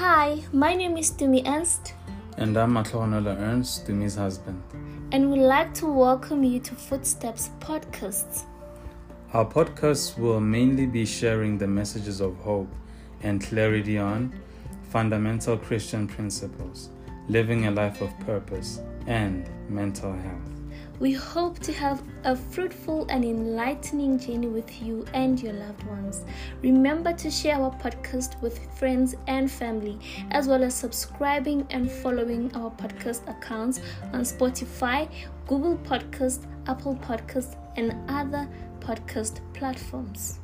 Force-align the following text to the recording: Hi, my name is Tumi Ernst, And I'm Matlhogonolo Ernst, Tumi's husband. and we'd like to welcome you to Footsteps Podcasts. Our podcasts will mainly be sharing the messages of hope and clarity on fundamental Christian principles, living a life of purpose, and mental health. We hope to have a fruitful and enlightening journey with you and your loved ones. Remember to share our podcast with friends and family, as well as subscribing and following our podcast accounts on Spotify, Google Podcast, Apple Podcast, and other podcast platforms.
Hi, 0.00 0.42
my 0.50 0.74
name 0.74 0.96
is 0.96 1.10
Tumi 1.10 1.46
Ernst, 1.46 1.92
And 2.38 2.56
I'm 2.56 2.72
Matlhogonolo 2.72 3.36
Ernst, 3.38 3.86
Tumi's 3.86 4.14
husband. 4.14 4.62
and 5.12 5.30
we'd 5.30 5.42
like 5.42 5.74
to 5.74 5.86
welcome 5.92 6.42
you 6.42 6.58
to 6.60 6.74
Footsteps 6.74 7.50
Podcasts. 7.60 8.44
Our 9.34 9.44
podcasts 9.44 10.18
will 10.18 10.40
mainly 10.40 10.86
be 10.86 11.04
sharing 11.04 11.58
the 11.58 11.66
messages 11.66 12.22
of 12.22 12.34
hope 12.36 12.72
and 13.22 13.42
clarity 13.42 13.98
on 13.98 14.32
fundamental 14.90 15.58
Christian 15.58 16.08
principles, 16.08 16.88
living 17.28 17.66
a 17.66 17.70
life 17.70 18.00
of 18.00 18.18
purpose, 18.20 18.80
and 19.06 19.50
mental 19.68 20.14
health. 20.14 20.59
We 20.98 21.12
hope 21.12 21.58
to 21.60 21.72
have 21.72 22.02
a 22.24 22.36
fruitful 22.36 23.06
and 23.08 23.24
enlightening 23.24 24.18
journey 24.18 24.48
with 24.48 24.82
you 24.82 25.06
and 25.14 25.42
your 25.42 25.54
loved 25.54 25.82
ones. 25.84 26.24
Remember 26.62 27.12
to 27.14 27.30
share 27.30 27.56
our 27.56 27.70
podcast 27.78 28.40
with 28.42 28.58
friends 28.78 29.16
and 29.26 29.50
family, 29.50 29.98
as 30.30 30.46
well 30.46 30.62
as 30.62 30.74
subscribing 30.74 31.66
and 31.70 31.90
following 31.90 32.54
our 32.54 32.70
podcast 32.70 33.26
accounts 33.28 33.80
on 34.12 34.20
Spotify, 34.20 35.10
Google 35.46 35.78
Podcast, 35.78 36.46
Apple 36.66 36.96
Podcast, 36.96 37.56
and 37.76 37.94
other 38.10 38.46
podcast 38.80 39.40
platforms. 39.54 40.38